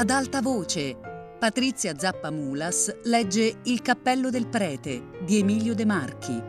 Ad 0.00 0.08
alta 0.08 0.40
voce, 0.40 0.96
Patrizia 1.38 1.94
Zappamulas 1.94 3.02
legge 3.02 3.58
Il 3.64 3.82
cappello 3.82 4.30
del 4.30 4.46
prete 4.46 5.18
di 5.20 5.40
Emilio 5.40 5.74
De 5.74 5.84
Marchi. 5.84 6.42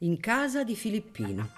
In 0.00 0.20
casa 0.20 0.62
di 0.62 0.76
Filippino. 0.76 1.48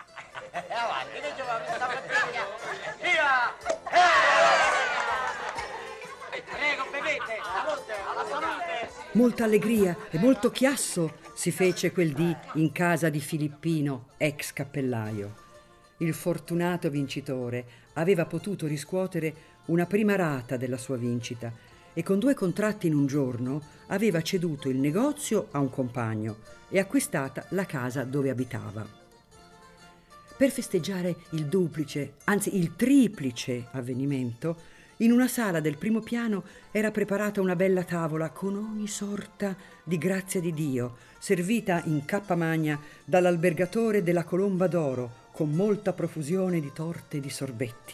Molta 9.15 9.43
allegria 9.43 9.97
e 10.09 10.19
molto 10.21 10.53
chiasso 10.53 11.17
si 11.35 11.51
fece 11.51 11.91
quel 11.91 12.13
dì 12.13 12.33
in 12.55 12.71
casa 12.71 13.09
di 13.09 13.19
Filippino, 13.19 14.11
ex 14.19 14.53
cappellaio. 14.53 15.46
Il 15.99 16.13
fortunato 16.13 16.91
vincitore 16.91 17.65
aveva 17.95 18.27
potuto 18.27 18.67
riscuotere 18.67 19.35
una 19.67 19.87
prima 19.87 20.15
rata 20.15 20.57
della 20.57 20.77
sua 20.77 20.97
vincita 20.97 21.53
e 21.95 22.03
con 22.03 22.19
due 22.19 22.35
contratti 22.35 22.87
in 22.87 22.95
un 22.95 23.07
giorno 23.07 23.63
aveva 23.87 24.21
ceduto 24.21 24.69
il 24.69 24.77
negozio 24.77 25.49
a 25.53 25.59
un 25.59 25.71
compagno 25.71 26.37
e 26.69 26.79
acquistata 26.79 27.47
la 27.51 27.65
casa 27.65 28.05
dove 28.05 28.29
abitava. 28.29 28.87
Per 30.37 30.51
festeggiare 30.51 31.17
il 31.31 31.47
duplice, 31.47 32.17
anzi 32.25 32.59
il 32.59 32.77
triplice 32.77 33.69
avvenimento, 33.71 34.75
in 34.99 35.13
una 35.13 35.29
sala 35.29 35.61
del 35.61 35.79
primo 35.79 36.01
piano 36.01 36.45
era 36.71 36.91
preparata 36.91 37.41
una 37.41 37.57
bella 37.57 37.85
tavola 37.85 38.29
con 38.29 38.55
ogni 38.57 38.87
sorta 38.87 39.57
di 39.83 39.97
grazia 39.97 40.41
di 40.41 40.53
Dio, 40.53 40.97
servita 41.19 41.83
in 41.87 42.05
cappa 42.05 42.35
magna 42.35 42.79
dall'albergatore 43.05 44.03
della 44.03 44.25
Colomba 44.25 44.67
d'Oro, 44.67 45.25
con 45.37 45.51
molta 45.51 45.93
profusione 45.93 46.61
di 46.61 46.73
torte 46.73 47.19
e 47.19 47.21
di 47.21 47.29
sorbetti. 47.29 47.93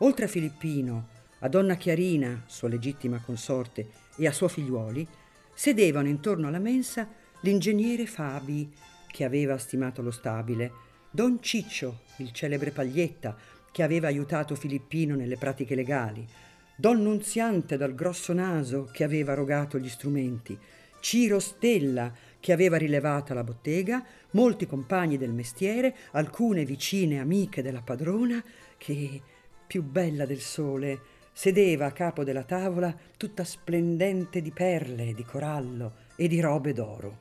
Oltre 0.00 0.26
a 0.26 0.28
Filippino, 0.28 1.08
a 1.38 1.48
donna 1.48 1.76
Chiarina, 1.76 2.42
sua 2.44 2.68
legittima 2.68 3.22
consorte, 3.24 3.88
e 4.16 4.26
a 4.26 4.32
suoi 4.32 4.50
figliuoli, 4.50 5.08
sedevano 5.54 6.08
intorno 6.08 6.48
alla 6.48 6.58
mensa 6.58 7.08
l'ingegnere 7.40 8.04
Fabi, 8.04 8.70
che 9.06 9.24
aveva 9.24 9.56
stimato 9.56 10.02
lo 10.02 10.10
stabile, 10.10 10.72
don 11.10 11.42
Ciccio, 11.42 12.00
il 12.16 12.32
celebre 12.32 12.70
Paglietta, 12.70 13.34
che 13.72 13.82
aveva 13.82 14.08
aiutato 14.08 14.54
Filippino 14.54 15.14
nelle 15.14 15.38
pratiche 15.38 15.74
legali, 15.74 16.28
Don 16.76 17.02
Nunziante 17.02 17.78
dal 17.78 17.94
grosso 17.94 18.34
naso 18.34 18.90
che 18.92 19.04
aveva 19.04 19.32
rogato 19.32 19.78
gli 19.78 19.88
strumenti, 19.88 20.58
Ciro 21.00 21.38
Stella 21.38 22.12
che 22.42 22.52
aveva 22.52 22.76
rilevata 22.76 23.34
la 23.34 23.44
bottega, 23.44 24.04
molti 24.32 24.66
compagni 24.66 25.16
del 25.16 25.32
mestiere, 25.32 25.94
alcune 26.10 26.64
vicine 26.64 27.20
amiche 27.20 27.62
della 27.62 27.82
padrona 27.82 28.42
che, 28.76 29.22
più 29.64 29.84
bella 29.84 30.26
del 30.26 30.40
sole, 30.40 31.00
sedeva 31.32 31.86
a 31.86 31.92
capo 31.92 32.24
della 32.24 32.42
tavola 32.42 32.92
tutta 33.16 33.44
splendente 33.44 34.42
di 34.42 34.50
perle, 34.50 35.14
di 35.14 35.22
corallo 35.22 35.92
e 36.16 36.26
di 36.26 36.40
robe 36.40 36.72
d'oro. 36.72 37.18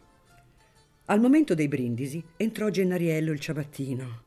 Al 1.06 1.20
momento 1.20 1.54
dei 1.54 1.68
brindisi 1.68 2.24
entrò 2.36 2.70
Gennariello 2.70 3.32
il 3.32 3.40
ciabattino 3.40 4.24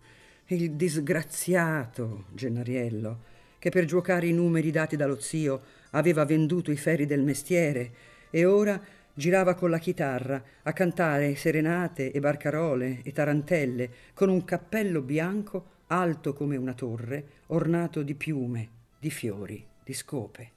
il 0.46 0.72
disgraziato 0.72 2.26
Gennariello, 2.34 3.22
che 3.58 3.70
per 3.70 3.84
giocare 3.84 4.28
i 4.28 4.32
numeri 4.32 4.70
dati 4.70 4.94
dallo 4.94 5.18
zio 5.18 5.60
aveva 5.90 6.24
venduto 6.24 6.70
i 6.70 6.76
ferri 6.76 7.04
del 7.04 7.22
mestiere 7.22 8.12
e 8.30 8.44
ora 8.44 8.80
girava 9.14 9.54
con 9.54 9.70
la 9.70 9.78
chitarra 9.78 10.42
a 10.62 10.72
cantare 10.72 11.36
serenate 11.36 12.12
e 12.12 12.20
barcarole 12.20 13.00
e 13.02 13.12
tarantelle 13.12 13.90
con 14.12 14.28
un 14.28 14.44
cappello 14.44 15.00
bianco 15.00 15.72
alto 15.86 16.32
come 16.32 16.56
una 16.56 16.74
torre, 16.74 17.42
ornato 17.46 18.02
di 18.02 18.14
piume, 18.14 18.68
di 18.98 19.10
fiori, 19.10 19.64
di 19.82 19.92
scope. 19.92 20.50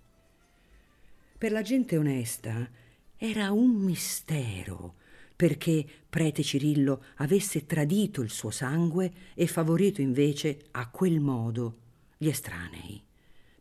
Per 1.37 1.51
la 1.51 1.61
gente 1.61 1.97
onesta 1.97 2.67
era 3.15 3.51
un 3.51 3.69
mistero 3.75 4.95
perché 5.35 5.85
prete 6.09 6.41
Cirillo 6.41 7.03
avesse 7.17 7.67
tradito 7.67 8.21
il 8.21 8.31
suo 8.31 8.49
sangue 8.49 9.11
e 9.35 9.45
favorito 9.45 10.01
invece 10.01 10.61
a 10.71 10.89
quel 10.89 11.19
modo 11.19 11.77
gli 12.17 12.27
estranei. 12.27 12.99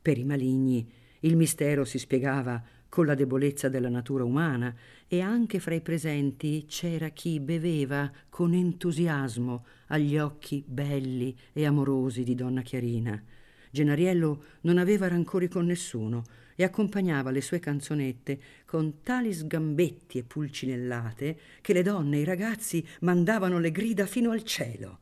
Per 0.00 0.16
i 0.16 0.24
maligni 0.24 0.90
il 1.20 1.36
mistero 1.36 1.84
si 1.84 1.98
spiegava 1.98 2.62
con 2.88 3.06
la 3.06 3.14
debolezza 3.14 3.68
della 3.68 3.88
natura 3.88 4.24
umana 4.24 4.74
e 5.06 5.20
anche 5.20 5.60
fra 5.60 5.74
i 5.74 5.80
presenti 5.80 6.64
c'era 6.66 7.08
chi 7.10 7.40
beveva 7.40 8.10
con 8.28 8.52
entusiasmo 8.54 9.64
agli 9.88 10.18
occhi 10.18 10.64
belli 10.66 11.36
e 11.52 11.66
amorosi 11.66 12.22
di 12.22 12.34
donna 12.34 12.62
Chiarina. 12.62 13.22
Gennariello 13.70 14.44
non 14.62 14.78
aveva 14.78 15.08
rancori 15.08 15.48
con 15.48 15.66
nessuno 15.66 16.24
e 16.54 16.64
accompagnava 16.64 17.30
le 17.30 17.42
sue 17.42 17.58
canzonette 17.58 18.40
con 18.64 19.02
tali 19.02 19.32
sgambetti 19.32 20.18
e 20.18 20.24
pulcinellate 20.24 21.38
che 21.60 21.72
le 21.74 21.82
donne 21.82 22.16
e 22.16 22.20
i 22.20 22.24
ragazzi 22.24 22.84
mandavano 23.00 23.58
le 23.58 23.70
grida 23.70 24.06
fino 24.06 24.30
al 24.30 24.42
cielo. 24.42 25.00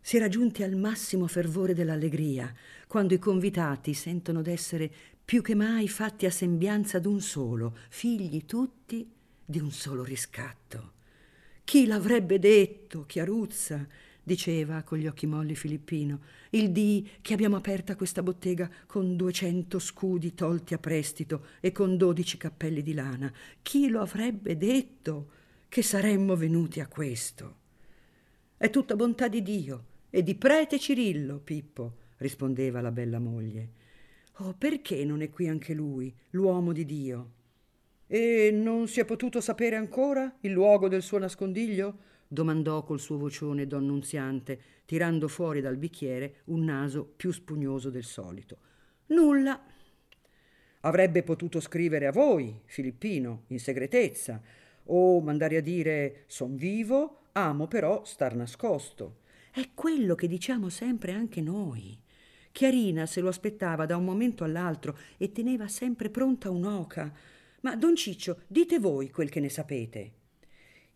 Si 0.00 0.16
era 0.16 0.28
giunti 0.28 0.62
al 0.62 0.76
massimo 0.76 1.26
fervore 1.26 1.74
dell'allegria, 1.74 2.54
quando 2.86 3.12
i 3.12 3.18
convitati 3.18 3.92
sentono 3.92 4.40
d'essere 4.40 4.90
più 5.30 5.42
che 5.42 5.54
mai 5.54 5.86
fatti 5.86 6.26
a 6.26 6.30
sembianza 6.32 6.98
d'un 6.98 7.20
solo, 7.20 7.76
figli 7.88 8.46
tutti 8.46 9.08
di 9.44 9.60
un 9.60 9.70
solo 9.70 10.02
riscatto. 10.02 10.94
Chi 11.62 11.86
l'avrebbe 11.86 12.40
detto, 12.40 13.06
Chiaruzza? 13.06 13.86
diceva 14.24 14.82
con 14.82 14.98
gli 14.98 15.06
occhi 15.06 15.28
molli 15.28 15.54
Filippino, 15.54 16.22
il 16.50 16.72
dì 16.72 17.08
che 17.22 17.32
abbiamo 17.32 17.54
aperta 17.54 17.94
questa 17.94 18.24
bottega 18.24 18.68
con 18.86 19.14
duecento 19.14 19.78
scudi 19.78 20.34
tolti 20.34 20.74
a 20.74 20.78
prestito 20.78 21.46
e 21.60 21.70
con 21.70 21.96
dodici 21.96 22.36
cappelli 22.36 22.82
di 22.82 22.92
lana. 22.92 23.32
Chi 23.62 23.88
lo 23.88 24.00
avrebbe 24.00 24.56
detto 24.56 25.30
che 25.68 25.82
saremmo 25.82 26.34
venuti 26.34 26.80
a 26.80 26.88
questo? 26.88 27.58
È 28.56 28.68
tutta 28.68 28.96
bontà 28.96 29.28
di 29.28 29.42
Dio 29.42 29.84
e 30.10 30.24
di 30.24 30.34
prete 30.34 30.80
Cirillo, 30.80 31.38
Pippo, 31.38 31.98
rispondeva 32.16 32.80
la 32.80 32.90
bella 32.90 33.20
moglie. 33.20 33.78
Oh, 34.42 34.54
perché 34.56 35.04
non 35.04 35.20
è 35.20 35.28
qui 35.28 35.48
anche 35.48 35.74
lui, 35.74 36.14
l'uomo 36.30 36.72
di 36.72 36.86
Dio? 36.86 37.32
E 38.06 38.50
non 38.50 38.88
si 38.88 38.98
è 38.98 39.04
potuto 39.04 39.38
sapere 39.42 39.76
ancora 39.76 40.34
il 40.40 40.52
luogo 40.52 40.88
del 40.88 41.02
suo 41.02 41.18
nascondiglio? 41.18 42.08
domandò 42.26 42.82
col 42.82 43.00
suo 43.00 43.18
vocione 43.18 43.66
don 43.66 43.84
Nunziante, 43.84 44.58
tirando 44.86 45.28
fuori 45.28 45.60
dal 45.60 45.76
bicchiere 45.76 46.36
un 46.44 46.64
naso 46.64 47.04
più 47.04 47.32
spugnoso 47.32 47.90
del 47.90 48.04
solito. 48.04 48.56
Nulla. 49.08 49.60
Avrebbe 50.80 51.22
potuto 51.22 51.60
scrivere 51.60 52.06
a 52.06 52.12
voi, 52.12 52.62
Filippino, 52.64 53.42
in 53.48 53.60
segretezza, 53.60 54.40
o 54.84 55.20
mandare 55.20 55.58
a 55.58 55.60
dire 55.60 56.24
son 56.28 56.56
vivo, 56.56 57.24
amo 57.32 57.66
però 57.66 58.04
star 58.04 58.34
nascosto. 58.34 59.18
È 59.52 59.68
quello 59.74 60.14
che 60.14 60.28
diciamo 60.28 60.70
sempre 60.70 61.12
anche 61.12 61.42
noi. 61.42 62.00
Chiarina 62.52 63.06
se 63.06 63.20
lo 63.20 63.28
aspettava 63.28 63.86
da 63.86 63.96
un 63.96 64.04
momento 64.04 64.44
all'altro 64.44 64.98
e 65.16 65.32
teneva 65.32 65.68
sempre 65.68 66.10
pronta 66.10 66.50
un'oca. 66.50 67.12
Ma 67.62 67.76
don 67.76 67.94
Ciccio, 67.94 68.42
dite 68.46 68.78
voi 68.78 69.10
quel 69.10 69.28
che 69.28 69.40
ne 69.40 69.48
sapete. 69.48 70.12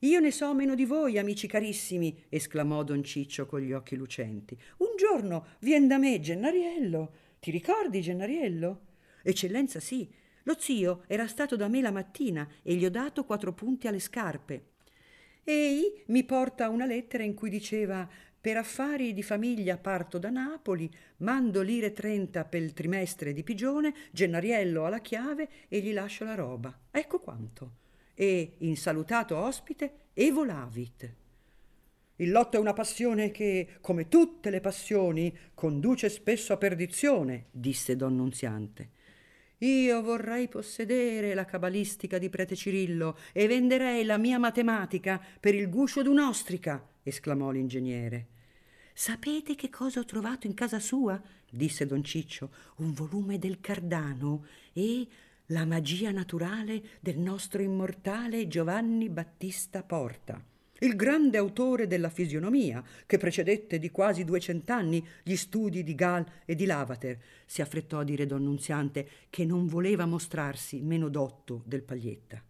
Io 0.00 0.20
ne 0.20 0.30
so 0.30 0.52
meno 0.54 0.74
di 0.74 0.84
voi, 0.84 1.18
amici 1.18 1.46
carissimi, 1.46 2.24
esclamò 2.28 2.82
don 2.82 3.02
Ciccio 3.02 3.46
con 3.46 3.60
gli 3.60 3.72
occhi 3.72 3.96
lucenti. 3.96 4.58
Un 4.78 4.96
giorno 4.98 5.46
vien 5.60 5.86
da 5.86 5.96
me 5.96 6.20
Gennariello. 6.20 7.12
Ti 7.40 7.50
ricordi, 7.50 8.02
Gennariello? 8.02 8.80
Eccellenza, 9.22 9.80
sì. 9.80 10.10
Lo 10.42 10.56
zio 10.58 11.04
era 11.06 11.26
stato 11.26 11.56
da 11.56 11.68
me 11.68 11.80
la 11.80 11.90
mattina 11.90 12.46
e 12.62 12.74
gli 12.74 12.84
ho 12.84 12.90
dato 12.90 13.24
quattro 13.24 13.54
punti 13.54 13.86
alle 13.86 13.98
scarpe. 13.98 14.72
Ei 15.42 16.02
mi 16.06 16.24
porta 16.24 16.68
una 16.68 16.84
lettera 16.84 17.22
in 17.22 17.34
cui 17.34 17.48
diceva 17.48 18.06
per 18.44 18.58
affari 18.58 19.14
di 19.14 19.22
famiglia 19.22 19.78
parto 19.78 20.18
da 20.18 20.28
Napoli, 20.28 20.90
mando 21.20 21.62
lire 21.62 21.94
trenta 21.94 22.44
per 22.44 22.60
il 22.60 22.74
trimestre 22.74 23.32
di 23.32 23.42
pigione, 23.42 23.94
Gennariello 24.10 24.84
ha 24.84 24.90
la 24.90 24.98
chiave 24.98 25.48
e 25.66 25.80
gli 25.80 25.94
lascio 25.94 26.24
la 26.24 26.34
roba. 26.34 26.78
Ecco 26.90 27.20
quanto 27.20 27.76
e, 28.12 28.56
insalutato 28.58 29.38
ospite, 29.38 29.92
evolavit. 30.12 31.14
Il 32.16 32.30
lotto 32.30 32.58
è 32.58 32.60
una 32.60 32.74
passione 32.74 33.30
che, 33.30 33.78
come 33.80 34.08
tutte 34.08 34.50
le 34.50 34.60
passioni, 34.60 35.34
conduce 35.54 36.10
spesso 36.10 36.52
a 36.52 36.58
perdizione, 36.58 37.46
disse 37.50 37.96
don 37.96 38.14
Nunziante. 38.14 38.90
Io 39.60 40.02
vorrei 40.02 40.48
possedere 40.48 41.32
la 41.32 41.46
cabalistica 41.46 42.18
di 42.18 42.28
prete 42.28 42.54
Cirillo 42.54 43.16
e 43.32 43.46
venderei 43.46 44.04
la 44.04 44.18
mia 44.18 44.38
matematica 44.38 45.18
per 45.40 45.54
il 45.54 45.70
guscio 45.70 46.02
d'un'ostrica, 46.02 46.86
esclamò 47.02 47.50
l'ingegnere. 47.50 48.32
Sapete 48.96 49.56
che 49.56 49.70
cosa 49.70 49.98
ho 49.98 50.04
trovato 50.04 50.46
in 50.46 50.54
casa 50.54 50.78
sua? 50.78 51.20
disse 51.50 51.84
don 51.84 52.04
Ciccio. 52.04 52.50
Un 52.76 52.92
volume 52.92 53.40
del 53.40 53.60
Cardano 53.60 54.46
e 54.72 55.04
la 55.46 55.64
magia 55.64 56.12
naturale 56.12 56.80
del 57.00 57.18
nostro 57.18 57.60
immortale 57.60 58.46
Giovanni 58.46 59.08
Battista 59.08 59.82
Porta. 59.82 60.40
il 60.80 60.94
grande 60.94 61.38
autore 61.38 61.88
della 61.88 62.08
fisionomia, 62.08 62.84
che 63.04 63.18
precedette 63.18 63.80
di 63.80 63.90
quasi 63.90 64.22
duecent'anni 64.22 65.04
gli 65.24 65.34
studi 65.34 65.82
di 65.82 65.94
Gall 65.96 66.24
e 66.44 66.54
di 66.54 66.64
Lavater, 66.64 67.18
si 67.46 67.62
affrettò 67.62 67.98
a 67.98 68.04
dire 68.04 68.26
don 68.26 68.44
Nunziante, 68.44 69.08
che 69.28 69.44
non 69.44 69.66
voleva 69.66 70.06
mostrarsi 70.06 70.82
meno 70.82 71.08
dotto 71.08 71.62
del 71.64 71.82
Paglietta. 71.82 72.40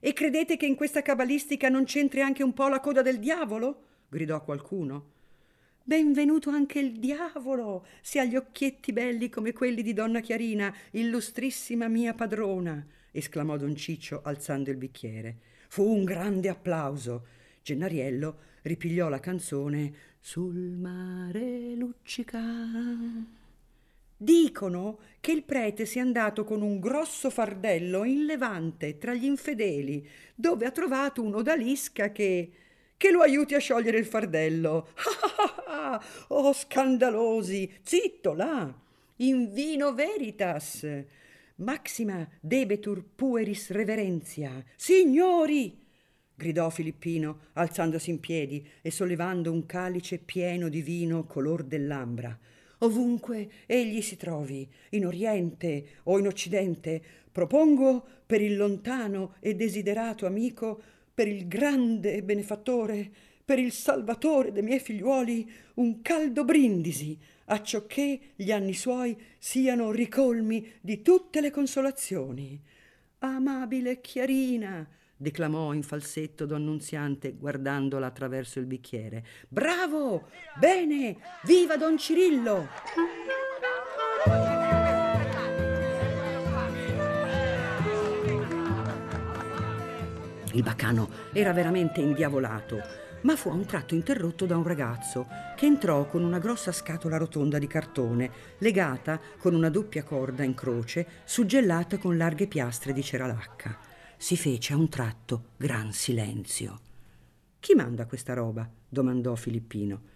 E 0.00 0.12
credete 0.12 0.56
che 0.56 0.66
in 0.66 0.74
questa 0.74 1.02
cabalistica 1.02 1.68
non 1.68 1.84
c'entri 1.84 2.20
anche 2.20 2.42
un 2.42 2.52
po' 2.52 2.66
la 2.68 2.80
coda 2.80 3.02
del 3.02 3.20
diavolo? 3.20 3.84
gridò 4.08 4.42
qualcuno. 4.42 5.20
Benvenuto 5.84 6.48
anche 6.50 6.78
il 6.78 7.00
diavolo, 7.00 7.86
se 8.02 8.20
ha 8.20 8.24
gli 8.24 8.36
occhietti 8.36 8.92
belli 8.92 9.28
come 9.28 9.52
quelli 9.52 9.82
di 9.82 9.92
donna 9.92 10.20
Chiarina, 10.20 10.72
illustrissima 10.92 11.88
mia 11.88 12.14
padrona, 12.14 12.86
esclamò 13.10 13.56
don 13.56 13.74
Ciccio 13.74 14.20
alzando 14.22 14.70
il 14.70 14.76
bicchiere. 14.76 15.38
Fu 15.66 15.82
un 15.82 16.04
grande 16.04 16.48
applauso. 16.48 17.26
Gennariello 17.62 18.38
ripigliò 18.62 19.08
la 19.08 19.18
canzone 19.18 19.92
Sul 20.20 20.54
mare 20.54 21.74
luccica. 21.74 22.40
Dicono 24.16 25.00
che 25.18 25.32
il 25.32 25.42
prete 25.42 25.84
sia 25.84 26.02
andato 26.02 26.44
con 26.44 26.62
un 26.62 26.78
grosso 26.78 27.28
fardello 27.28 28.04
in 28.04 28.24
Levante 28.24 28.98
tra 28.98 29.14
gli 29.14 29.24
infedeli, 29.24 30.08
dove 30.36 30.64
ha 30.64 30.70
trovato 30.70 31.22
un'odalisca 31.22 32.12
che 32.12 32.52
che 33.02 33.10
lo 33.10 33.22
aiuti 33.22 33.56
a 33.56 33.58
sciogliere 33.58 33.98
il 33.98 34.06
fardello. 34.06 34.90
oh, 36.28 36.52
scandalosi! 36.52 37.70
Zitto 37.82 38.34
là! 38.34 38.72
In 39.16 39.52
vino 39.52 39.94
veritas! 39.94 40.86
Maxima 41.56 42.28
debetur 42.40 43.04
pueris 43.14 43.70
reverentia. 43.70 44.64
Signori! 44.76 45.80
gridò 46.34 46.70
Filippino, 46.70 47.50
alzandosi 47.52 48.10
in 48.10 48.18
piedi 48.18 48.66
e 48.82 48.90
sollevando 48.90 49.52
un 49.52 49.64
calice 49.64 50.18
pieno 50.18 50.68
di 50.68 50.82
vino 50.82 51.24
color 51.24 51.62
dell'ambra. 51.62 52.36
Ovunque 52.78 53.48
egli 53.66 54.02
si 54.02 54.16
trovi, 54.16 54.68
in 54.90 55.06
Oriente 55.06 55.84
o 56.04 56.18
in 56.18 56.26
Occidente, 56.26 57.00
propongo 57.30 58.04
per 58.26 58.40
il 58.40 58.56
lontano 58.56 59.36
e 59.38 59.54
desiderato 59.54 60.26
amico 60.26 60.82
per 61.14 61.28
il 61.28 61.46
grande 61.46 62.22
benefattore, 62.24 63.10
per 63.44 63.58
il 63.58 63.72
salvatore 63.72 64.52
dei 64.52 64.62
miei 64.62 64.78
figliuoli, 64.78 65.50
un 65.74 66.00
caldo 66.02 66.44
brindisi, 66.44 67.18
acciocché 67.46 68.20
gli 68.36 68.50
anni 68.52 68.74
suoi 68.74 69.16
siano 69.38 69.90
ricolmi 69.90 70.72
di 70.80 71.02
tutte 71.02 71.40
le 71.40 71.50
consolazioni. 71.50 72.60
Amabile 73.18 74.00
Chiarina, 74.00 74.88
declamò 75.16 75.72
in 75.72 75.82
falsetto 75.82 76.46
don 76.46 76.64
Nunziante 76.64 77.32
guardandola 77.32 78.06
attraverso 78.06 78.58
il 78.58 78.66
bicchiere. 78.66 79.24
Bravo! 79.48 80.28
Bene! 80.58 81.16
Viva 81.44 81.76
don 81.76 81.98
Cirillo! 81.98 82.68
Il 90.54 90.62
baccano 90.62 91.08
era 91.32 91.52
veramente 91.52 92.02
indiavolato, 92.02 92.82
ma 93.22 93.36
fu 93.36 93.48
a 93.50 93.52
un 93.52 93.64
tratto 93.66 93.94
interrotto 93.94 94.46
da 94.46 94.56
un 94.56 94.64
ragazzo 94.64 95.26
che 95.56 95.66
entrò 95.66 96.06
con 96.06 96.22
una 96.24 96.38
grossa 96.38 96.72
scatola 96.72 97.16
rotonda 97.16 97.58
di 97.58 97.66
cartone, 97.66 98.30
legata 98.58 99.20
con 99.38 99.54
una 99.54 99.68
doppia 99.68 100.02
corda 100.02 100.42
in 100.42 100.54
croce, 100.54 101.06
suggellata 101.24 101.98
con 101.98 102.16
larghe 102.16 102.46
piastre 102.46 102.92
di 102.92 103.02
ceralacca. 103.02 103.78
Si 104.16 104.36
fece 104.36 104.72
a 104.72 104.76
un 104.76 104.88
tratto 104.88 105.50
gran 105.56 105.92
silenzio. 105.92 106.80
Chi 107.60 107.74
manda 107.74 108.06
questa 108.06 108.34
roba? 108.34 108.68
domandò 108.88 109.34
Filippino. 109.34 110.10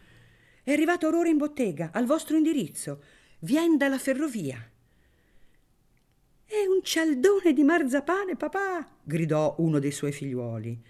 È 0.62 0.73
arrivato 0.73 1.06
ora 1.06 1.29
in 1.29 1.37
bottega, 1.37 1.91
al 1.93 2.06
vostro 2.06 2.37
indirizzo. 2.37 3.02
Vien 3.41 3.76
dalla 3.76 3.99
ferrovia. 3.99 4.59
È 6.44 6.64
un 6.67 6.81
cialdone 6.82 7.52
di 7.52 7.62
marzapane, 7.62 8.37
papà! 8.37 8.87
gridò 9.02 9.55
uno 9.59 9.79
dei 9.79 9.93
suoi 9.93 10.12
figliuoli. 10.12 10.82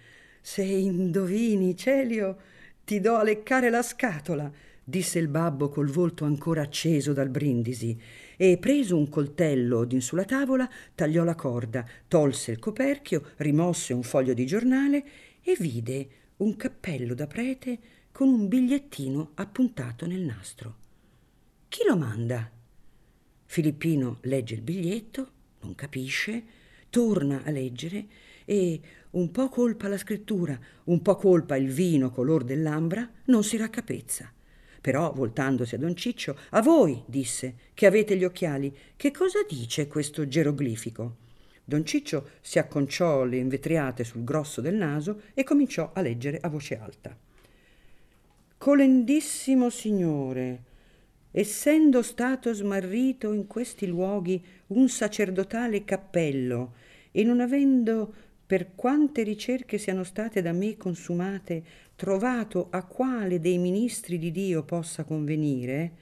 Se 0.49 0.63
indovini, 0.63 1.77
Celio, 1.77 2.37
ti 2.85 3.01
do 3.01 3.17
a 3.17 3.25
leccare 3.25 3.69
la 3.69 3.83
scatola, 3.83 4.49
disse 4.85 5.19
il 5.19 5.27
babbo 5.27 5.69
col 5.71 5.89
volto 5.89 6.25
ancora 6.25 6.63
acceso 6.63 7.13
dal 7.13 7.31
brindisi, 7.31 8.01
e 8.37 8.57
preso 8.57 8.97
un 8.97 9.09
coltello 9.09 9.85
d'in 9.85 10.01
sulla 10.01 10.25
tavola, 10.25 10.71
tagliò 10.95 11.25
la 11.25 11.35
corda, 11.35 11.85
tolse 12.07 12.53
il 12.53 12.61
coperchio, 12.61 13.33
rimosse 13.39 13.93
un 13.93 14.05
foglio 14.05 14.35
di 14.35 14.47
giornale 14.47 15.05
e 15.43 15.57
vide 15.59 16.09
un 16.37 16.55
cappello 16.55 17.15
da 17.15 17.27
prete 17.27 17.79
con 18.13 18.29
un 18.29 18.47
bigliettino 18.47 19.33
appuntato 19.35 20.07
nel 20.07 20.21
nastro. 20.21 20.77
Chi 21.67 21.83
lo 21.89 21.97
manda? 21.97 22.49
Filippino 23.47 24.19
legge 24.21 24.55
il 24.55 24.63
biglietto, 24.63 25.29
non 25.63 25.75
capisce, 25.75 26.45
torna 26.89 27.43
a 27.43 27.51
leggere 27.51 28.07
e 28.47 28.81
un 29.11 29.31
po' 29.31 29.51
colpa 29.51 29.89
la 29.89 29.99
scrittura, 29.99 30.59
un 30.85 31.03
po' 31.03 31.17
colpa 31.17 31.57
il 31.57 31.69
vino 31.69 32.11
color 32.11 32.45
dell'ambra, 32.45 33.07
non 33.27 33.45
si 33.45 33.59
raccapezza. 33.59 34.33
Però, 34.81 35.13
voltandosi 35.13 35.75
a 35.75 35.79
don 35.79 35.95
Ciccio, 35.95 36.39
a 36.51 36.63
voi, 36.63 37.03
disse, 37.07 37.57
che 37.75 37.87
avete 37.87 38.17
gli 38.17 38.25
occhiali, 38.25 38.75
che 38.97 39.11
cosa 39.11 39.41
dice 39.47 39.89
questo 39.89 40.27
geroglifico? 40.29 41.17
Don 41.65 41.85
Ciccio 41.85 42.29
si 42.41 42.61
acconciò 42.61 43.25
le 43.25 43.39
invetriate 43.39 44.05
sul 44.05 44.23
grosso 44.23 44.61
del 44.61 44.77
naso 44.77 45.23
e 45.35 45.43
cominciò 45.43 45.91
a 45.93 46.01
leggere 46.01 46.39
a 46.41 46.49
voce 46.49 46.79
alta. 46.79 47.19
Colendissimo 48.57 49.69
signore, 49.71 50.63
essendo 51.33 52.03
stato 52.03 52.53
smarrito 52.53 53.33
in 53.33 53.49
questi 53.49 53.87
luoghi 53.87 54.43
un 54.69 54.89
sacerdotale 54.89 55.85
cappello 55.85 56.75
e 57.11 57.25
non 57.25 57.41
avendo 57.41 58.15
per 58.47 58.75
quante 58.77 59.25
ricerche 59.25 59.77
siano 59.77 60.05
state 60.05 60.41
da 60.41 60.53
me 60.53 60.77
consumate 60.77 61.65
trovato 61.97 62.69
a 62.71 62.85
quale 62.85 63.41
dei 63.41 63.59
ministri 63.59 64.19
di 64.19 64.31
Dio 64.31 64.63
possa 64.63 65.03
convenire, 65.03 65.93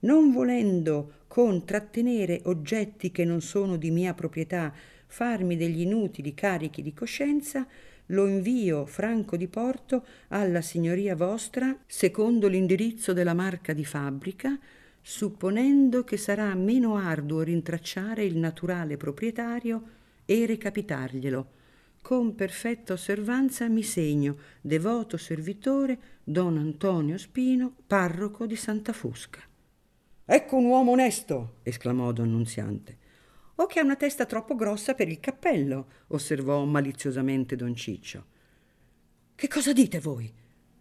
non 0.00 0.32
volendo 0.32 1.24
con 1.26 1.64
trattenere 1.64 2.40
oggetti 2.44 3.10
che 3.10 3.24
non 3.24 3.40
sono 3.40 3.76
di 3.76 3.90
mia 3.90 4.14
proprietà 4.14 4.72
farmi 5.06 5.56
degli 5.56 5.80
inutili 5.80 6.34
carichi 6.34 6.82
di 6.82 6.94
coscienza, 6.94 7.66
lo 8.06 8.26
invio 8.26 8.86
franco 8.86 9.36
di 9.36 9.48
porto 9.48 10.04
alla 10.28 10.60
signoria 10.60 11.16
vostra 11.16 11.76
secondo 11.86 12.46
l'indirizzo 12.46 13.12
della 13.12 13.34
marca 13.34 13.72
di 13.72 13.84
fabbrica, 13.84 14.58
supponendo 15.00 16.04
che 16.04 16.16
sarà 16.16 16.54
meno 16.54 16.96
arduo 16.96 17.42
rintracciare 17.42 18.24
il 18.24 18.36
naturale 18.36 18.96
proprietario 18.96 19.82
e 20.24 20.46
recapitarglielo. 20.46 21.60
Con 22.02 22.34
perfetta 22.34 22.94
osservanza 22.94 23.68
mi 23.68 23.84
segno 23.84 24.36
devoto 24.60 25.16
servitore 25.16 26.18
Don 26.24 26.58
Antonio 26.58 27.16
Spino, 27.16 27.72
parroco 27.86 28.44
di 28.44 28.56
Santa 28.56 28.92
Fusca. 28.92 29.40
Ecco 30.24 30.56
un 30.56 30.64
uomo 30.64 30.90
onesto, 30.90 31.60
esclamò 31.62 32.10
Don 32.10 32.30
Nunziante 32.32 32.98
o 33.54 33.66
che 33.66 33.78
ha 33.78 33.84
una 33.84 33.94
testa 33.94 34.26
troppo 34.26 34.56
grossa 34.56 34.94
per 34.94 35.08
il 35.08 35.20
cappello, 35.20 35.86
osservò 36.08 36.64
maliziosamente 36.64 37.54
don 37.54 37.76
Ciccio. 37.76 38.24
Che 39.36 39.48
cosa 39.48 39.72
dite 39.72 40.00
voi? 40.00 40.30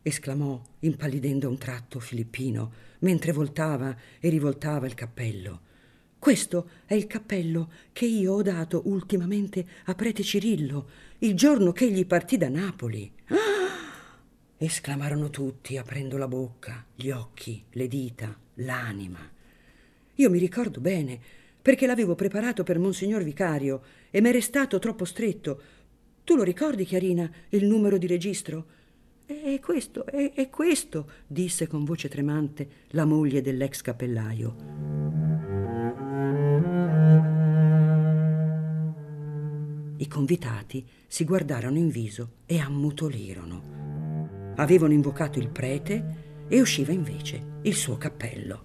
esclamò, 0.02 0.60
impallidendo 0.80 1.46
a 1.46 1.52
un 1.52 1.60
tratto 1.60 2.00
Filippino, 2.00 2.74
mentre 3.02 3.32
voltava 3.32 3.96
e 4.20 4.30
rivoltava 4.30 4.88
il 4.88 4.96
cappello. 4.96 5.70
Questo 6.22 6.70
è 6.86 6.94
il 6.94 7.08
cappello 7.08 7.72
che 7.92 8.06
io 8.06 8.34
ho 8.34 8.44
dato 8.44 8.84
ultimamente 8.86 9.66
a 9.86 9.96
prete 9.96 10.22
Cirillo, 10.22 10.88
il 11.18 11.34
giorno 11.34 11.72
che 11.72 11.86
egli 11.86 12.06
partì 12.06 12.38
da 12.38 12.48
Napoli. 12.48 13.12
Esclamarono 14.56 15.32
tutti, 15.32 15.78
aprendo 15.78 16.18
la 16.18 16.28
bocca, 16.28 16.86
gli 16.94 17.10
occhi, 17.10 17.64
le 17.72 17.88
dita, 17.88 18.38
l'anima. 18.58 19.18
Io 20.14 20.30
mi 20.30 20.38
ricordo 20.38 20.80
bene 20.80 21.20
perché 21.60 21.88
l'avevo 21.88 22.14
preparato 22.14 22.62
per 22.62 22.78
Monsignor 22.78 23.24
Vicario 23.24 23.82
e 24.12 24.22
m'è 24.22 24.32
restato 24.32 24.78
troppo 24.78 25.06
stretto. 25.06 25.62
Tu 26.24 26.36
lo 26.36 26.44
ricordi, 26.44 26.86
Chiarina, 26.86 27.28
il 27.50 27.66
numero 27.66 27.98
di 27.98 28.06
registro? 28.06 28.66
È 29.26 29.60
questo, 29.60 30.06
è, 30.06 30.34
è 30.36 30.50
questo, 30.52 31.10
disse 31.26 31.66
con 31.66 31.84
voce 31.84 32.10
tremante 32.10 32.70
la 32.90 33.06
moglie 33.06 33.42
dell'ex 33.42 33.82
cappellaio. 33.82 35.21
I 40.02 40.08
convitati 40.08 40.84
si 41.06 41.26
guardarono 41.26 41.78
in 41.78 41.90
viso 41.90 42.38
e 42.48 42.58
ammutolirono. 42.58 44.54
Avevano 44.56 44.94
invocato 44.94 45.38
il 45.38 45.50
prete 45.50 46.46
e 46.48 46.60
usciva 46.60 46.92
invece 46.92 47.60
il 47.62 47.76
suo 47.76 47.98
cappello. 47.98 48.64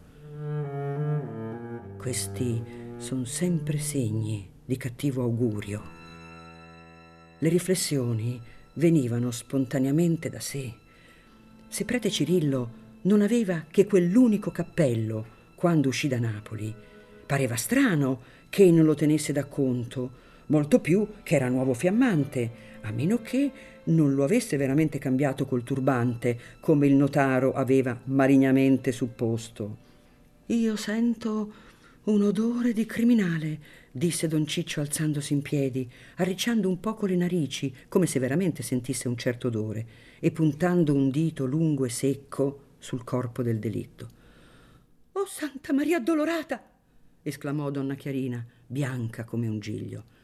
Questi 1.98 2.62
sono 2.96 3.26
sempre 3.26 3.76
segni 3.76 4.48
di 4.64 4.78
cattivo 4.78 5.24
augurio. 5.24 5.82
Le 7.38 7.48
riflessioni 7.50 8.40
venivano 8.72 9.30
spontaneamente 9.30 10.30
da 10.30 10.40
sé. 10.40 10.72
Se 11.68 11.84
prete 11.84 12.10
Cirillo 12.10 12.70
non 13.02 13.20
aveva 13.20 13.66
che 13.70 13.84
quell'unico 13.84 14.50
cappello 14.50 15.26
quando 15.54 15.88
uscì 15.88 16.08
da 16.08 16.18
Napoli, 16.18 16.74
pareva 17.26 17.56
strano 17.56 18.22
che 18.48 18.70
non 18.70 18.86
lo 18.86 18.94
tenesse 18.94 19.34
da 19.34 19.44
conto, 19.44 20.24
molto 20.46 20.80
più 20.80 21.06
che 21.22 21.34
era 21.34 21.48
nuovo 21.48 21.74
fiammante, 21.74 22.64
a 22.82 22.90
meno 22.90 23.20
che 23.20 23.50
non 23.84 24.14
lo 24.14 24.24
avesse 24.24 24.56
veramente 24.56 24.98
cambiato 24.98 25.44
col 25.46 25.62
turbante, 25.62 26.38
come 26.60 26.86
il 26.86 26.94
notaro 26.94 27.52
aveva 27.52 27.98
marignamente 28.04 28.92
supposto. 28.92 29.84
Io 30.46 30.76
sento 30.76 31.52
un 32.04 32.22
odore 32.22 32.72
di 32.72 32.86
criminale, 32.86 33.58
disse 33.90 34.28
don 34.28 34.46
Ciccio 34.46 34.80
alzandosi 34.80 35.32
in 35.32 35.42
piedi, 35.42 35.90
arricciando 36.16 36.68
un 36.68 36.78
poco 36.78 37.06
le 37.06 37.16
narici, 37.16 37.74
come 37.88 38.06
se 38.06 38.20
veramente 38.20 38.62
sentisse 38.62 39.08
un 39.08 39.16
certo 39.16 39.48
odore, 39.48 39.86
e 40.20 40.30
puntando 40.30 40.94
un 40.94 41.10
dito 41.10 41.46
lungo 41.46 41.84
e 41.84 41.88
secco 41.88 42.60
sul 42.78 43.02
corpo 43.04 43.42
del 43.42 43.58
delitto. 43.58 44.08
Oh 45.12 45.26
Santa 45.26 45.72
Maria 45.72 45.96
Addolorata! 45.96 46.62
esclamò 47.22 47.70
donna 47.70 47.94
Chiarina, 47.94 48.44
bianca 48.66 49.24
come 49.24 49.48
un 49.48 49.58
giglio. 49.58 50.14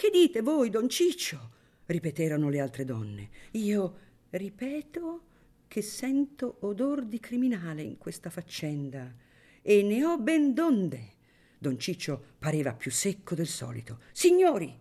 Che 0.00 0.08
dite 0.08 0.40
voi, 0.40 0.70
don 0.70 0.88
Ciccio? 0.88 1.50
ripeterono 1.84 2.48
le 2.48 2.58
altre 2.58 2.86
donne. 2.86 3.28
Io 3.50 3.96
ripeto 4.30 5.24
che 5.68 5.82
sento 5.82 6.56
odor 6.60 7.04
di 7.04 7.20
criminale 7.20 7.82
in 7.82 7.98
questa 7.98 8.30
faccenda 8.30 9.14
e 9.60 9.82
ne 9.82 10.02
ho 10.02 10.16
ben 10.16 10.54
donde. 10.54 11.12
Don 11.58 11.78
Ciccio 11.78 12.28
pareva 12.38 12.72
più 12.72 12.90
secco 12.90 13.34
del 13.34 13.46
solito. 13.46 13.98
Signori! 14.12 14.74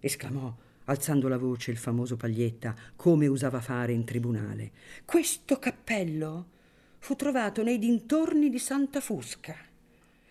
esclamò, 0.00 0.54
alzando 0.84 1.28
la 1.28 1.38
voce 1.38 1.70
il 1.70 1.78
famoso 1.78 2.18
Paglietta, 2.18 2.76
come 2.94 3.26
usava 3.26 3.62
fare 3.62 3.94
in 3.94 4.04
tribunale. 4.04 4.72
Questo 5.06 5.58
cappello 5.58 6.48
fu 6.98 7.16
trovato 7.16 7.62
nei 7.62 7.78
dintorni 7.78 8.50
di 8.50 8.58
Santa 8.58 9.00
Fusca. 9.00 9.56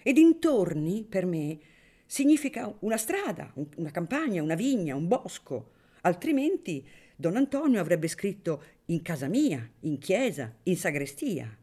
E 0.04 0.14
dintorni, 0.14 1.04
per 1.10 1.26
me, 1.26 1.60
significa 2.08 2.74
una 2.80 2.98
strada, 2.98 3.54
una 3.76 3.92
campagna, 3.92 4.42
una 4.42 4.56
vigna, 4.56 4.96
un 4.96 5.08
bosco. 5.08 5.72
Altrimenti 6.02 6.84
Don 7.16 7.36
Antonio 7.36 7.80
avrebbe 7.80 8.08
scritto 8.08 8.64
in 8.86 9.02
casa 9.02 9.28
mia, 9.28 9.70
in 9.82 9.98
chiesa, 10.00 10.56
in 10.64 10.78
sagrestia. 10.78 11.56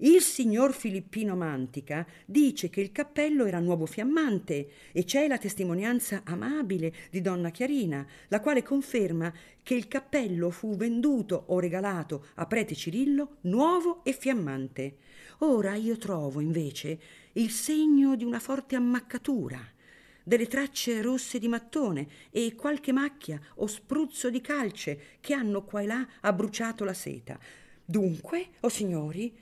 Il 0.00 0.20
signor 0.20 0.74
Filippino 0.74 1.36
Mantica 1.36 2.06
dice 2.26 2.68
che 2.68 2.82
il 2.82 2.92
cappello 2.92 3.46
era 3.46 3.60
nuovo 3.60 3.86
fiammante 3.86 4.68
e 4.92 5.04
c'è 5.04 5.26
la 5.26 5.38
testimonianza 5.38 6.20
amabile 6.24 6.92
di 7.10 7.22
donna 7.22 7.48
Chiarina, 7.48 8.06
la 8.28 8.40
quale 8.40 8.62
conferma 8.62 9.32
che 9.62 9.74
il 9.74 9.88
cappello 9.88 10.50
fu 10.50 10.76
venduto 10.76 11.44
o 11.48 11.58
regalato 11.60 12.26
a 12.34 12.46
prete 12.46 12.74
Cirillo 12.74 13.36
nuovo 13.42 14.04
e 14.04 14.12
fiammante. 14.12 14.96
Ora 15.38 15.74
io 15.76 15.96
trovo 15.96 16.40
invece 16.40 16.98
il 17.32 17.50
segno 17.50 18.16
di 18.16 18.24
una 18.24 18.38
forte 18.38 18.76
ammaccatura 18.76 19.74
delle 20.26 20.48
tracce 20.48 21.02
rosse 21.02 21.38
di 21.38 21.46
mattone 21.46 22.08
e 22.32 22.56
qualche 22.56 22.90
macchia 22.90 23.40
o 23.56 23.68
spruzzo 23.68 24.28
di 24.28 24.40
calce 24.40 25.18
che 25.20 25.34
hanno 25.34 25.62
qua 25.62 25.82
e 25.82 25.86
là 25.86 26.04
abbruciato 26.22 26.82
la 26.82 26.94
seta. 26.94 27.38
Dunque, 27.84 28.48
o 28.58 28.66
oh 28.66 28.68
signori, 28.68 29.32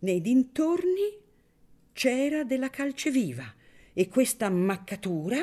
nei 0.00 0.20
dintorni 0.20 1.16
c'era 1.92 2.42
della 2.42 2.68
calce 2.68 3.12
viva 3.12 3.44
e 3.92 4.08
questa 4.08 4.46
ammaccatura 4.46 5.40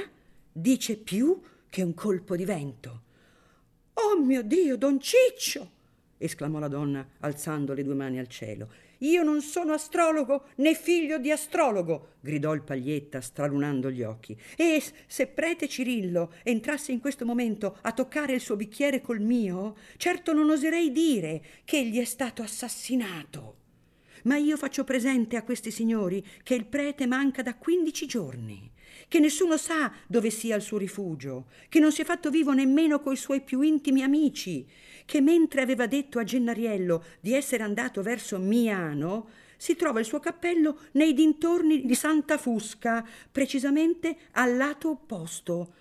dice 0.51 0.97
più 0.97 1.39
che 1.69 1.81
un 1.81 1.93
colpo 1.93 2.35
di 2.35 2.43
vento. 2.43 3.03
Oh 3.93 4.21
mio 4.21 4.43
Dio, 4.43 4.75
don 4.75 4.99
Ciccio! 4.99 5.71
esclamò 6.17 6.59
la 6.59 6.67
donna 6.67 7.07
alzando 7.19 7.73
le 7.73 7.83
due 7.83 7.95
mani 7.95 8.19
al 8.19 8.27
cielo. 8.27 8.69
Io 8.99 9.23
non 9.23 9.41
sono 9.41 9.73
astrologo 9.73 10.45
né 10.57 10.73
figlio 10.73 11.17
di 11.17 11.31
astrologo, 11.31 12.13
gridò 12.19 12.53
il 12.53 12.63
paglietta 12.63 13.21
stralunando 13.21 13.91
gli 13.91 14.03
occhi. 14.03 14.37
E 14.55 14.81
se 15.07 15.27
prete 15.27 15.67
Cirillo 15.67 16.33
entrasse 16.43 16.91
in 16.91 16.99
questo 16.99 17.25
momento 17.25 17.77
a 17.81 17.91
toccare 17.91 18.33
il 18.33 18.41
suo 18.41 18.55
bicchiere 18.55 19.01
col 19.01 19.19
mio, 19.19 19.75
certo 19.97 20.33
non 20.33 20.49
oserei 20.49 20.91
dire 20.91 21.43
che 21.65 21.77
egli 21.77 21.99
è 21.99 22.05
stato 22.05 22.41
assassinato. 22.41 23.57
Ma 24.23 24.37
io 24.37 24.57
faccio 24.57 24.83
presente 24.83 25.35
a 25.35 25.43
questi 25.43 25.69
signori 25.69 26.25
che 26.41 26.55
il 26.55 26.65
prete 26.65 27.05
manca 27.05 27.43
da 27.43 27.55
quindici 27.55 28.07
giorni 28.07 28.73
che 29.07 29.19
nessuno 29.19 29.57
sa 29.57 29.91
dove 30.07 30.29
sia 30.29 30.55
il 30.55 30.61
suo 30.61 30.77
rifugio, 30.77 31.47
che 31.69 31.79
non 31.79 31.91
si 31.91 32.01
è 32.01 32.05
fatto 32.05 32.29
vivo 32.29 32.53
nemmeno 32.53 32.99
coi 32.99 33.15
suoi 33.15 33.41
più 33.41 33.61
intimi 33.61 34.03
amici, 34.03 34.65
che 35.05 35.21
mentre 35.21 35.61
aveva 35.61 35.87
detto 35.87 36.19
a 36.19 36.23
Gennariello 36.23 37.03
di 37.19 37.33
essere 37.33 37.63
andato 37.63 38.01
verso 38.01 38.39
Miano, 38.39 39.29
si 39.57 39.75
trova 39.75 39.99
il 39.99 40.05
suo 40.05 40.19
cappello 40.19 40.79
nei 40.93 41.13
dintorni 41.13 41.85
di 41.85 41.95
Santa 41.95 42.37
Fusca, 42.37 43.07
precisamente 43.31 44.17
al 44.31 44.57
lato 44.57 44.89
opposto. 44.89 45.73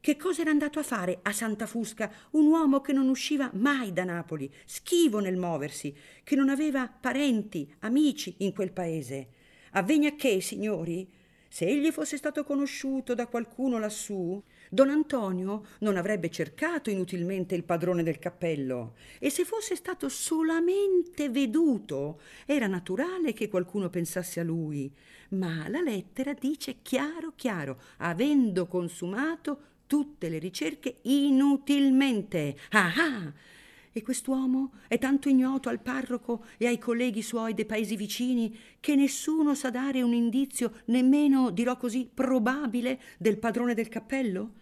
Che 0.00 0.16
cosa 0.16 0.42
era 0.42 0.50
andato 0.50 0.78
a 0.78 0.84
fare 0.84 1.18
a 1.22 1.32
Santa 1.32 1.66
Fusca 1.66 2.10
un 2.30 2.46
uomo 2.46 2.80
che 2.80 2.92
non 2.92 3.08
usciva 3.08 3.50
mai 3.54 3.92
da 3.92 4.04
Napoli, 4.04 4.50
schivo 4.64 5.18
nel 5.18 5.36
muoversi, 5.36 5.94
che 6.22 6.36
non 6.36 6.48
aveva 6.48 6.88
parenti, 6.88 7.72
amici 7.80 8.36
in 8.38 8.52
quel 8.52 8.72
paese? 8.72 9.28
Avvegna 9.72 10.14
che, 10.14 10.40
signori, 10.40 11.06
se 11.48 11.66
egli 11.66 11.90
fosse 11.90 12.16
stato 12.16 12.44
conosciuto 12.44 13.14
da 13.14 13.26
qualcuno 13.26 13.78
lassù, 13.78 14.40
Don 14.70 14.90
Antonio 14.90 15.64
non 15.80 15.96
avrebbe 15.96 16.30
cercato 16.30 16.90
inutilmente 16.90 17.54
il 17.54 17.64
padrone 17.64 18.02
del 18.02 18.18
cappello 18.18 18.94
e 19.18 19.30
se 19.30 19.44
fosse 19.44 19.74
stato 19.74 20.10
solamente 20.10 21.30
veduto 21.30 22.20
era 22.44 22.66
naturale 22.66 23.32
che 23.32 23.48
qualcuno 23.48 23.88
pensasse 23.88 24.40
a 24.40 24.44
lui. 24.44 24.92
Ma 25.30 25.68
la 25.68 25.80
lettera 25.80 26.34
dice 26.34 26.76
chiaro 26.82 27.32
chiaro, 27.34 27.80
avendo 27.98 28.66
consumato 28.66 29.60
tutte 29.86 30.28
le 30.28 30.38
ricerche 30.38 30.98
inutilmente. 31.02 32.56
Ah 32.70 32.92
ah! 32.96 33.32
E 33.98 34.02
quest'uomo 34.02 34.74
è 34.86 34.96
tanto 34.96 35.28
ignoto 35.28 35.68
al 35.68 35.80
parroco 35.80 36.44
e 36.56 36.68
ai 36.68 36.78
colleghi 36.78 37.20
suoi 37.20 37.52
dei 37.52 37.64
paesi 37.64 37.96
vicini 37.96 38.56
che 38.78 38.94
nessuno 38.94 39.56
sa 39.56 39.70
dare 39.70 40.02
un 40.02 40.12
indizio, 40.12 40.72
nemmeno, 40.84 41.50
dirò 41.50 41.76
così, 41.76 42.08
probabile 42.14 43.00
del 43.18 43.38
padrone 43.38 43.74
del 43.74 43.88
cappello? 43.88 44.52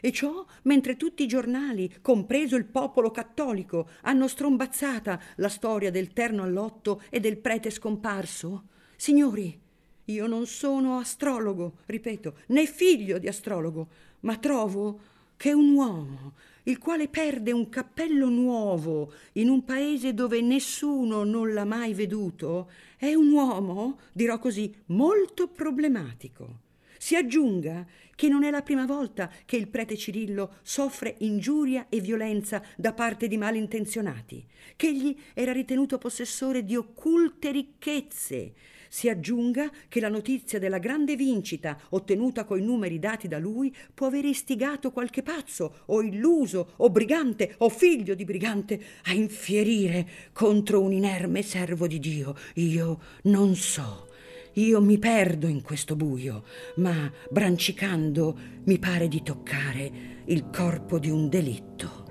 E 0.00 0.10
ciò 0.10 0.42
mentre 0.62 0.96
tutti 0.96 1.22
i 1.22 1.26
giornali, 1.26 1.96
compreso 2.00 2.56
il 2.56 2.64
popolo 2.64 3.10
cattolico, 3.10 3.90
hanno 4.04 4.26
strombazzata 4.26 5.20
la 5.36 5.50
storia 5.50 5.90
del 5.90 6.14
terno 6.14 6.42
all'otto 6.42 7.02
e 7.10 7.20
del 7.20 7.36
prete 7.36 7.68
scomparso? 7.68 8.68
Signori, 8.96 9.60
io 10.06 10.26
non 10.26 10.46
sono 10.46 10.96
astrologo, 10.96 11.80
ripeto, 11.84 12.36
né 12.46 12.64
figlio 12.64 13.18
di 13.18 13.28
astrologo, 13.28 13.88
ma 14.20 14.38
trovo 14.38 15.00
che 15.36 15.52
un 15.52 15.74
uomo 15.74 16.32
il 16.68 16.78
quale 16.78 17.08
perde 17.08 17.50
un 17.50 17.68
cappello 17.70 18.28
nuovo 18.28 19.12
in 19.32 19.48
un 19.48 19.64
paese 19.64 20.12
dove 20.12 20.40
nessuno 20.42 21.24
non 21.24 21.52
l'ha 21.52 21.64
mai 21.64 21.94
veduto, 21.94 22.70
è 22.98 23.14
un 23.14 23.30
uomo, 23.30 23.98
dirò 24.12 24.38
così, 24.38 24.74
molto 24.86 25.48
problematico. 25.48 26.66
Si 26.98 27.16
aggiunga 27.16 27.86
che 28.14 28.28
non 28.28 28.44
è 28.44 28.50
la 28.50 28.62
prima 28.62 28.84
volta 28.84 29.30
che 29.46 29.56
il 29.56 29.68
prete 29.68 29.96
Cirillo 29.96 30.56
soffre 30.62 31.14
ingiuria 31.20 31.86
e 31.88 32.00
violenza 32.00 32.62
da 32.76 32.92
parte 32.92 33.28
di 33.28 33.38
malintenzionati, 33.38 34.44
che 34.76 34.88
egli 34.88 35.16
era 35.32 35.52
ritenuto 35.52 35.96
possessore 35.96 36.64
di 36.64 36.76
occulte 36.76 37.50
ricchezze, 37.50 38.52
si 38.88 39.08
aggiunga 39.08 39.70
che 39.88 40.00
la 40.00 40.08
notizia 40.08 40.58
della 40.58 40.78
grande 40.78 41.16
vincita 41.16 41.78
ottenuta 41.90 42.44
coi 42.44 42.62
numeri 42.62 42.98
dati 42.98 43.28
da 43.28 43.38
lui 43.38 43.74
può 43.94 44.06
aver 44.06 44.24
istigato 44.24 44.90
qualche 44.90 45.22
pazzo 45.22 45.82
o 45.86 46.02
illuso 46.02 46.72
o 46.76 46.90
brigante 46.90 47.54
o 47.58 47.68
figlio 47.68 48.14
di 48.14 48.24
brigante 48.24 48.80
a 49.04 49.12
infierire 49.12 50.08
contro 50.32 50.80
un 50.80 50.92
inerme 50.92 51.42
servo 51.42 51.86
di 51.86 51.98
Dio. 51.98 52.36
Io 52.54 53.00
non 53.24 53.54
so. 53.54 54.06
Io 54.54 54.80
mi 54.80 54.98
perdo 54.98 55.46
in 55.46 55.62
questo 55.62 55.94
buio, 55.94 56.44
ma 56.76 57.10
brancicando 57.30 58.36
mi 58.64 58.78
pare 58.78 59.06
di 59.06 59.22
toccare 59.22 59.90
il 60.24 60.48
corpo 60.50 60.98
di 60.98 61.10
un 61.10 61.28
delitto. 61.28 62.06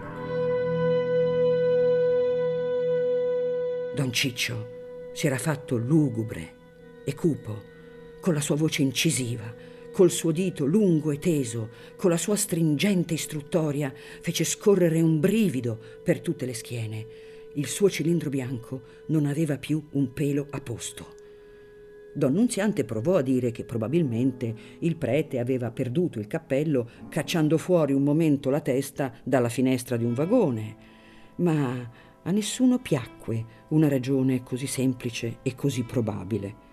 Don 3.95 4.13
Ciccio 4.13 5.11
si 5.13 5.25
era 5.25 5.37
fatto 5.37 5.75
lugubre 5.75 6.56
e 7.07 7.15
cupo, 7.15 7.63
con 8.19 8.33
la 8.33 8.41
sua 8.41 8.57
voce 8.57 8.81
incisiva, 8.81 9.55
col 9.93 10.11
suo 10.11 10.31
dito 10.31 10.65
lungo 10.65 11.11
e 11.11 11.19
teso, 11.19 11.69
con 11.95 12.09
la 12.09 12.17
sua 12.17 12.35
stringente 12.35 13.13
istruttoria, 13.13 13.93
fece 14.19 14.43
scorrere 14.43 14.99
un 14.99 15.21
brivido 15.21 15.79
per 16.03 16.19
tutte 16.19 16.45
le 16.45 16.53
schiene. 16.53 17.07
Il 17.53 17.67
suo 17.67 17.89
cilindro 17.89 18.29
bianco 18.29 18.81
non 19.07 19.25
aveva 19.25 19.57
più 19.57 19.81
un 19.91 20.11
pelo 20.11 20.47
a 20.49 20.59
posto. 20.59 21.15
Don 22.13 22.33
Nunziante 22.33 22.83
provò 22.83 23.15
a 23.15 23.21
dire 23.21 23.51
che 23.51 23.63
probabilmente 23.63 24.53
il 24.79 24.97
prete 24.97 25.39
aveva 25.39 25.71
perduto 25.71 26.19
il 26.19 26.27
cappello 26.27 26.89
cacciando 27.07 27.57
fuori 27.57 27.93
un 27.93 28.03
momento 28.03 28.49
la 28.49 28.59
testa 28.59 29.13
dalla 29.23 29.47
finestra 29.47 29.95
di 29.95 30.03
un 30.03 30.13
vagone, 30.13 30.75
ma 31.37 31.89
a 32.21 32.31
nessuno 32.31 32.79
piacque 32.79 33.45
una 33.69 33.87
ragione 33.87 34.43
così 34.43 34.67
semplice 34.67 35.37
e 35.41 35.55
così 35.55 35.83
probabile. 35.83 36.66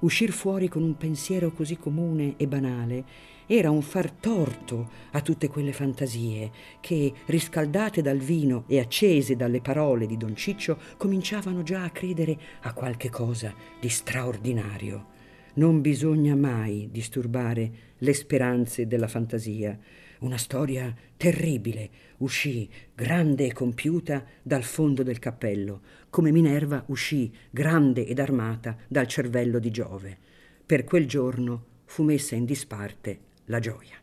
Uscir 0.00 0.30
fuori 0.30 0.66
con 0.68 0.82
un 0.82 0.96
pensiero 0.96 1.52
così 1.52 1.76
comune 1.76 2.34
e 2.38 2.46
banale 2.46 3.04
era 3.44 3.70
un 3.70 3.82
far 3.82 4.10
torto 4.10 4.88
a 5.10 5.20
tutte 5.20 5.48
quelle 5.48 5.74
fantasie 5.74 6.50
che, 6.80 7.12
riscaldate 7.26 8.00
dal 8.00 8.16
vino 8.16 8.64
e 8.66 8.78
accese 8.78 9.36
dalle 9.36 9.60
parole 9.60 10.06
di 10.06 10.16
don 10.16 10.34
Ciccio, 10.34 10.78
cominciavano 10.96 11.62
già 11.62 11.84
a 11.84 11.90
credere 11.90 12.38
a 12.62 12.72
qualche 12.72 13.10
cosa 13.10 13.52
di 13.78 13.90
straordinario. 13.90 15.08
Non 15.54 15.82
bisogna 15.82 16.34
mai 16.34 16.88
disturbare 16.90 17.70
le 17.98 18.14
speranze 18.14 18.86
della 18.86 19.08
fantasia. 19.08 19.78
Una 20.20 20.36
storia 20.36 20.94
terribile 21.16 21.90
uscì, 22.18 22.68
grande 22.94 23.46
e 23.46 23.52
compiuta, 23.52 24.24
dal 24.42 24.62
fondo 24.62 25.02
del 25.02 25.18
cappello, 25.18 25.80
come 26.10 26.30
Minerva 26.30 26.84
uscì, 26.88 27.32
grande 27.50 28.06
ed 28.06 28.18
armata, 28.18 28.76
dal 28.86 29.06
cervello 29.06 29.58
di 29.58 29.70
Giove. 29.70 30.18
Per 30.66 30.84
quel 30.84 31.06
giorno 31.06 31.64
fu 31.84 32.02
messa 32.02 32.34
in 32.34 32.44
disparte 32.44 33.20
la 33.46 33.60
gioia. 33.60 33.96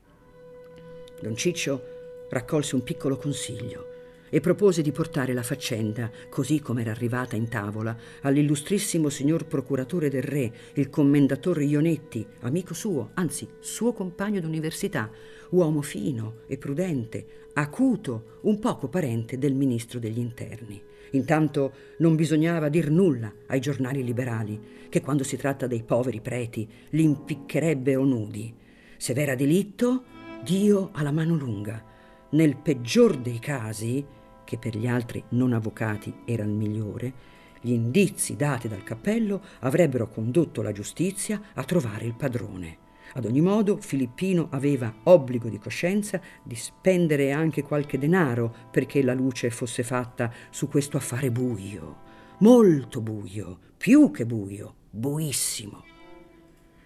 Don 1.22 1.36
Ciccio 1.36 2.28
raccolse 2.30 2.76
un 2.76 2.84
piccolo 2.84 3.18
consiglio 3.18 3.97
e 4.30 4.40
propose 4.40 4.82
di 4.82 4.92
portare 4.92 5.34
la 5.34 5.44
faccenda, 5.44 6.12
così 6.30 6.60
come 6.60 6.82
era 6.82 6.92
arrivata 6.92 7.36
in 7.36 7.48
tavola, 7.48 7.96
all'illustrissimo 8.22 9.10
signor 9.10 9.46
procuratore 9.46 10.10
del 10.10 10.24
re, 10.24 10.52
il 10.74 10.90
commendatore 10.90 11.64
Ionetti, 11.64 12.26
amico 12.42 12.74
suo, 12.74 13.12
anzi 13.14 13.48
suo 13.60 13.94
compagno 13.94 14.42
d'università, 14.42 15.10
uomo 15.52 15.82
fino 15.82 16.42
e 16.48 16.58
prudente, 16.58 17.50
acuto, 17.54 18.40
un 18.42 18.60
poco 18.60 18.88
parente 18.88 19.38
del 19.38 19.54
ministro 19.54 20.00
degli 20.00 20.20
interni. 20.20 20.82
Intanto 21.12 21.72
non 22.00 22.16
bisognava 22.16 22.70
dir 22.70 22.92
nulla 22.92 23.32
ai 23.48 23.60
giornali 23.60 24.04
liberali, 24.04 24.60
che 24.90 25.02
quando 25.02 25.24
si 25.24 25.38
tratta 25.38 25.68
dei 25.68 25.84
poveri 25.84 26.22
preti 26.22 26.70
li 26.90 27.04
impiccherebbero 27.04 28.04
nudi. 28.04 28.54
Severa 28.98 29.36
delitto, 29.36 30.04
Dio 30.44 30.90
ha 30.94 31.02
la 31.04 31.12
mano 31.12 31.36
lunga. 31.36 31.84
Nel 32.32 32.58
peggior 32.58 33.18
dei 33.18 33.40
casi, 33.40 34.06
che 34.48 34.58
per 34.58 34.78
gli 34.78 34.88
altri 34.88 35.22
non 35.32 35.52
avvocati 35.52 36.22
era 36.24 36.44
il 36.44 36.52
migliore, 36.52 37.36
gli 37.60 37.72
indizi 37.72 38.38
dati 38.38 38.70
dal 38.70 38.84
cappello 38.84 39.42
avrebbero 39.60 40.08
condotto 40.08 40.62
la 40.62 40.72
giustizia 40.72 41.42
a 41.54 41.66
trovare 41.66 42.06
il 42.06 42.16
padrone. 42.16 42.78
Ad 43.14 43.26
ogni 43.26 43.42
modo, 43.42 43.76
Filippino 43.82 44.48
aveva 44.52 44.94
obbligo 45.04 45.50
di 45.50 45.60
coscienza 45.60 46.22
di 46.44 46.56
spendere 46.56 47.34
anche 47.34 47.62
qualche 47.62 47.98
denaro 47.98 48.56
perché 48.72 49.04
la 49.04 49.14
luce 49.14 49.50
fosse 49.50 49.84
fatta 49.84 50.32
su 50.50 50.70
questo 50.70 50.96
affare 50.96 51.30
buio, 51.30 51.98
molto 52.40 53.02
buio, 53.02 53.60
più 53.76 54.12
che 54.12 54.26
buio, 54.26 54.76
buissimo. 54.90 55.84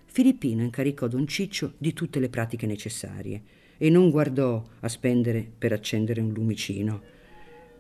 Filippino 0.06 0.64
incaricò 0.64 1.08
Don 1.08 1.28
Ciccio 1.28 1.74
di 1.78 1.94
tutte 1.94 2.20
le 2.20 2.30
pratiche 2.30 2.66
necessarie 2.66 3.44
e 3.78 3.90
non 3.90 4.10
guardò 4.10 4.64
a 4.80 4.88
spendere 4.88 5.50
per 5.58 5.74
accendere 5.74 6.22
un 6.22 6.32
lumicino. 6.32 7.20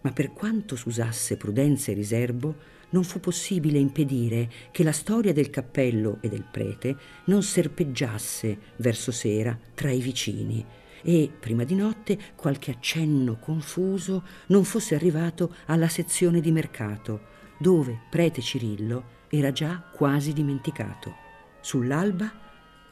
Ma 0.02 0.12
per 0.12 0.34
quanto 0.34 0.76
s'usasse 0.76 1.38
prudenza 1.38 1.92
e 1.92 1.96
riservo, 1.96 2.56
non 2.92 3.04
fu 3.04 3.20
possibile 3.20 3.78
impedire 3.78 4.50
che 4.72 4.84
la 4.84 4.92
storia 4.92 5.34
del 5.34 5.50
cappello 5.50 6.18
e 6.22 6.30
del 6.30 6.46
prete 6.50 6.96
non 7.26 7.44
serpeggiasse 7.44 8.58
verso 8.78 9.12
sera 9.12 9.58
tra 9.74 9.92
i 9.92 10.02
vicini 10.02 10.66
e, 11.04 11.32
prima 11.40 11.64
di 11.64 11.76
notte, 11.76 12.18
qualche 12.36 12.72
accenno 12.72 13.38
confuso 13.40 14.24
non 14.48 14.64
fosse 14.64 14.96
arrivato 14.96 15.56
alla 15.66 15.88
sezione 15.88 16.42
di 16.42 16.52
mercato, 16.52 17.30
dove 17.58 18.02
prete 18.10 18.42
Cirillo 18.42 19.20
era 19.30 19.52
già 19.52 19.82
quasi 19.94 20.34
dimenticato. 20.34 21.16
Sull'alba, 21.62 22.32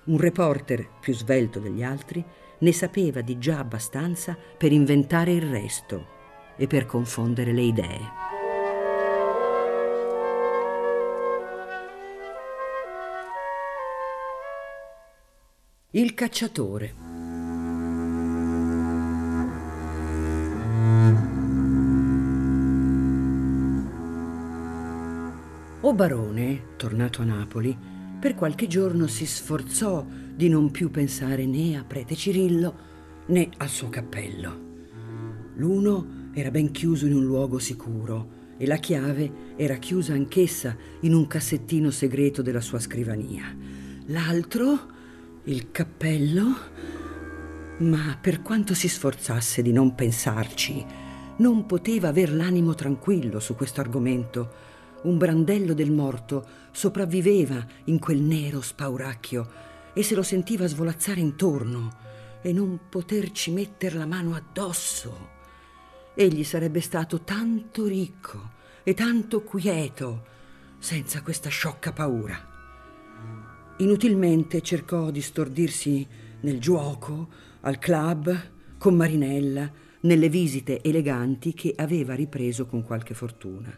un 0.05 0.17
reporter 0.17 0.89
più 0.99 1.13
svelto 1.13 1.59
degli 1.59 1.83
altri 1.83 2.23
ne 2.59 2.71
sapeva 2.71 3.21
di 3.21 3.37
già 3.37 3.59
abbastanza 3.59 4.37
per 4.57 4.71
inventare 4.71 5.31
il 5.33 5.43
resto 5.43 6.17
e 6.59 6.67
per 6.67 6.85
confondere 6.85 7.53
le 7.53 7.61
idee. 7.61 8.17
Il 15.91 16.13
cacciatore. 16.13 16.93
O 25.81 25.93
barone, 25.93 26.75
tornato 26.75 27.21
a 27.21 27.25
Napoli, 27.25 27.75
per 28.19 28.35
qualche 28.35 28.67
giorno 28.67 29.07
si 29.07 29.25
sforzò 29.25 30.05
di 30.05 30.49
non 30.49 30.71
più 30.71 30.91
pensare 30.91 31.45
né 31.45 31.77
a 31.77 31.85
prete 31.85 32.15
Cirillo 32.15 32.75
né 33.27 33.49
al 33.57 33.69
suo 33.69 33.87
cappello. 33.87 34.67
L'uno 35.55 36.18
era 36.33 36.51
ben 36.51 36.71
chiuso 36.71 37.05
in 37.05 37.13
un 37.13 37.25
luogo 37.25 37.59
sicuro 37.59 38.37
e 38.57 38.65
la 38.67 38.77
chiave 38.77 39.55
era 39.55 39.75
chiusa 39.75 40.13
anch'essa 40.13 40.75
in 41.01 41.13
un 41.13 41.27
cassettino 41.27 41.91
segreto 41.91 42.41
della 42.41 42.61
sua 42.61 42.79
scrivania. 42.79 43.55
L'altro 44.07 44.97
il 45.43 45.71
cappello, 45.71 46.45
ma 47.77 48.17
per 48.21 48.41
quanto 48.41 48.73
si 48.73 48.87
sforzasse 48.87 49.61
di 49.61 49.71
non 49.71 49.95
pensarci, 49.95 50.85
non 51.37 51.65
poteva 51.65 52.09
aver 52.09 52.33
l'animo 52.33 52.75
tranquillo 52.75 53.39
su 53.39 53.55
questo 53.55 53.79
argomento. 53.81 54.67
Un 55.03 55.17
brandello 55.17 55.73
del 55.73 55.91
morto 55.91 56.45
sopravviveva 56.71 57.65
in 57.85 57.97
quel 57.97 58.19
nero 58.19 58.61
spauracchio 58.61 59.47
e 59.93 60.03
se 60.03 60.15
lo 60.15 60.23
sentiva 60.23 60.67
svolazzare 60.67 61.21
intorno 61.21 61.95
e 62.41 62.51
non 62.51 62.79
poterci 62.89 63.51
metter 63.51 63.95
la 63.95 64.05
mano 64.05 64.35
addosso. 64.35 65.38
Egli 66.19 66.43
sarebbe 66.43 66.81
stato 66.81 67.21
tanto 67.21 67.85
ricco 67.85 68.51
e 68.83 68.93
tanto 68.93 69.41
quieto 69.41 70.25
senza 70.77 71.21
questa 71.21 71.47
sciocca 71.47 71.93
paura. 71.93 72.37
Inutilmente 73.77 74.59
cercò 74.59 75.11
di 75.11 75.21
stordirsi 75.21 76.05
nel 76.41 76.59
gioco, 76.59 77.29
al 77.61 77.79
club, 77.79 78.51
con 78.77 78.97
Marinella, 78.97 79.71
nelle 80.01 80.27
visite 80.27 80.81
eleganti 80.81 81.53
che 81.53 81.73
aveva 81.77 82.15
ripreso 82.15 82.65
con 82.65 82.83
qualche 82.83 83.13
fortuna. 83.13 83.73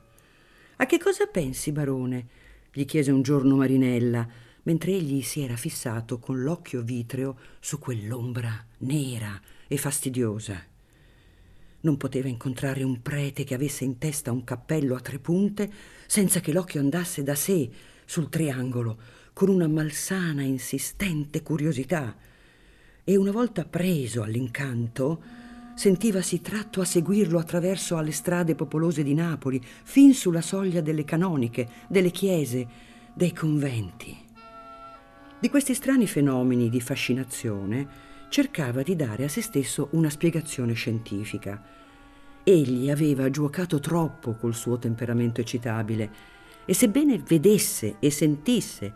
A 0.78 0.86
che 0.88 0.98
cosa 0.98 1.28
pensi, 1.28 1.72
barone? 1.72 2.28
gli 2.74 2.86
chiese 2.86 3.12
un 3.12 3.22
giorno 3.22 3.56
Marinella, 3.56 4.28
mentre 4.64 4.94
egli 4.94 5.22
si 5.22 5.42
era 5.42 5.56
fissato 5.56 6.18
con 6.18 6.42
l'occhio 6.42 6.82
vitreo 6.82 7.38
su 7.60 7.78
quell'ombra 7.78 8.66
nera 8.80 9.40
e 9.68 9.78
fastidiosa. 9.78 10.71
Non 11.82 11.98
poteva 11.98 12.28
incontrare 12.28 12.84
un 12.84 13.02
prete 13.02 13.44
che 13.44 13.54
avesse 13.54 13.84
in 13.84 13.98
testa 13.98 14.32
un 14.32 14.44
cappello 14.44 14.96
a 14.96 15.00
tre 15.00 15.20
punte 15.20 15.72
senza 16.06 16.40
che 16.40 16.52
l'occhio 16.52 16.80
andasse 16.80 17.24
da 17.24 17.36
sé 17.36 17.70
sul 18.06 18.30
triangolo, 18.30 18.98
con 19.34 19.50
una 19.50 19.68
malsana, 19.68 20.44
insistente 20.44 21.42
curiosità 21.42 22.16
e 23.04 23.16
una 23.16 23.32
volta 23.32 23.66
preso 23.66 24.22
all'incanto 24.22 25.24
sentivasi 25.74 26.42
tratto 26.42 26.82
a 26.82 26.86
seguirlo 26.86 27.40
attraverso 27.40 27.98
alle 27.98 28.12
strade 28.12 28.56
popolose 28.56 29.04
di 29.04 29.14
Napoli, 29.14 29.60
fin 29.64 30.14
sulla 30.14 30.42
soglia 30.42 30.82
delle 30.82 31.06
canoniche, 31.06 31.68
delle 31.88 32.12
chiese, 32.12 32.68
dei 33.16 33.34
conventi. 33.34 34.16
Di 35.40 35.50
questi 35.50 35.74
strani 35.74 36.06
fenomeni 36.06 36.70
di 36.70 36.82
fascinazione 36.82 38.11
cercava 38.32 38.82
di 38.82 38.96
dare 38.96 39.26
a 39.26 39.28
se 39.28 39.42
stesso 39.42 39.90
una 39.92 40.10
spiegazione 40.10 40.72
scientifica. 40.72 41.62
Egli 42.46 42.90
aveva 42.90 43.30
giuocato 43.30 43.82
troppo 43.82 44.36
col 44.36 44.56
suo 44.56 44.80
temperamento 44.80 45.42
eccitabile 45.42 46.10
e 46.64 46.74
sebbene 46.74 47.18
vedesse 47.18 47.98
e 48.00 48.10
sentisse 48.10 48.94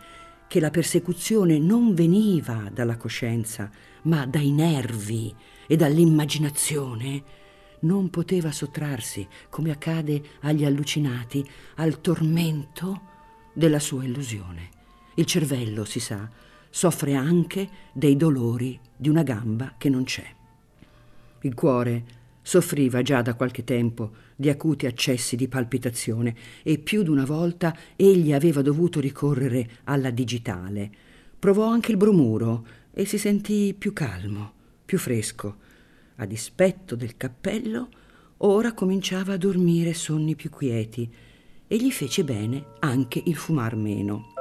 che 0.48 0.62
la 0.62 0.69
persecuzione 0.69 1.60
non 1.60 1.93
veniva 1.93 2.69
dalla 2.71 2.95
coscienza, 2.95 3.69
ma 4.04 4.26
dai 4.26 4.52
nervi 4.52 5.36
e 5.67 5.76
dall'immaginazione, 5.76 7.24
non 7.82 8.10
poteva 8.10 8.54
sottrarsi, 8.54 9.28
come 9.50 9.69
accade 9.69 10.24
agli 10.43 10.63
allucinati, 10.63 11.45
al 11.76 12.00
tormento 12.00 13.02
della 13.52 13.80
sua 13.80 14.06
illusione. 14.06 14.69
Il 15.15 15.26
cervello, 15.26 15.84
si 15.84 16.00
sa, 16.00 16.30
soffre 16.76 17.14
anche 17.14 17.70
dei 17.94 18.18
dolori 18.18 18.78
di 18.98 19.08
una 19.08 19.24
gamba 19.24 19.76
che 19.78 19.88
non 19.88 20.04
c'è. 20.04 20.26
Il 21.44 21.54
cuore 21.54 22.04
Soffriva 22.42 23.02
già 23.02 23.22
da 23.22 23.34
qualche 23.34 23.64
tempo 23.64 24.12
di 24.36 24.50
acuti 24.50 24.86
accessi 24.86 25.38
di 25.38 25.48
palpitazione 25.48 26.36
e 26.64 26.78
più 26.78 27.02
d'una 27.02 27.24
volta 27.24 27.76
egli 27.96 28.34
aveva 28.34 28.62
dovuto 28.62 29.00
ricorrere 29.00 29.78
alla 29.86 30.10
digitale. 30.12 30.92
Provò 31.40 31.66
anche 31.66 31.92
il 31.92 31.98
bromuro 31.98 32.68
e 32.92 33.06
si 33.06 33.18
sentì 33.18 33.74
più 33.76 33.94
calmo, 33.94 34.52
più 34.84 35.00
fresco. 35.00 35.56
A 36.18 36.26
dispetto 36.26 36.96
del 36.96 37.16
cappello, 37.16 37.88
ora 38.40 38.74
cominciava 38.74 39.34
a 39.34 39.38
dormire 39.38 39.94
sonni 39.94 40.36
più 40.36 40.50
quieti 40.50 41.10
e 41.66 41.78
gli 41.78 41.90
fece 41.90 42.26
bene 42.26 42.66
anche 42.80 43.24
il 43.26 43.38
fumar 43.38 43.76
meno. 43.76 44.35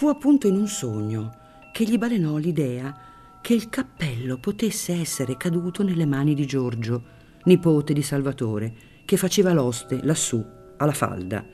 Fu 0.00 0.08
appunto 0.08 0.46
in 0.46 0.56
un 0.56 0.66
sogno 0.66 1.30
che 1.74 1.84
gli 1.84 1.98
balenò 1.98 2.38
l'idea 2.38 3.38
che 3.42 3.52
il 3.52 3.68
cappello 3.68 4.38
potesse 4.38 4.94
essere 4.94 5.36
caduto 5.36 5.82
nelle 5.82 6.06
mani 6.06 6.32
di 6.32 6.46
Giorgio, 6.46 7.02
nipote 7.44 7.92
di 7.92 8.00
Salvatore, 8.00 8.72
che 9.04 9.18
faceva 9.18 9.52
l'oste 9.52 10.00
lassù, 10.02 10.42
alla 10.78 10.94
falda. 10.94 11.44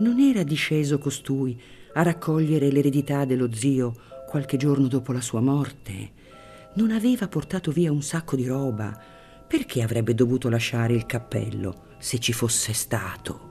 Non 0.00 0.20
era 0.20 0.42
disceso 0.42 0.98
costui 0.98 1.58
a 1.94 2.02
raccogliere 2.02 2.70
l'eredità 2.70 3.24
dello 3.24 3.50
zio 3.50 3.94
qualche 4.26 4.58
giorno 4.58 4.86
dopo 4.86 5.12
la 5.12 5.22
sua 5.22 5.40
morte? 5.40 6.10
Non 6.74 6.90
aveva 6.90 7.28
portato 7.28 7.70
via 7.70 7.90
un 7.90 8.02
sacco 8.02 8.36
di 8.36 8.46
roba. 8.46 8.94
Perché 9.48 9.80
avrebbe 9.80 10.14
dovuto 10.14 10.50
lasciare 10.50 10.92
il 10.92 11.06
cappello 11.06 11.94
se 11.96 12.18
ci 12.18 12.34
fosse 12.34 12.74
stato? 12.74 13.47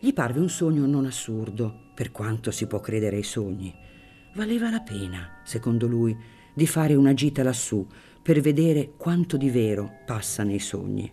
Gli 0.00 0.12
parve 0.12 0.40
un 0.40 0.48
sogno 0.48 0.86
non 0.86 1.04
assurdo, 1.04 1.90
per 1.94 2.10
quanto 2.10 2.50
si 2.50 2.66
può 2.66 2.80
credere 2.80 3.16
ai 3.16 3.22
sogni 3.22 3.88
Valeva 4.34 4.70
la 4.70 4.80
pena, 4.80 5.40
secondo 5.42 5.88
lui, 5.88 6.16
di 6.54 6.66
fare 6.66 6.94
una 6.94 7.14
gita 7.14 7.42
lassù 7.42 7.84
per 8.22 8.40
vedere 8.40 8.92
quanto 8.96 9.36
di 9.36 9.50
vero 9.50 9.98
passa 10.06 10.44
nei 10.44 10.60
sogni. 10.60 11.10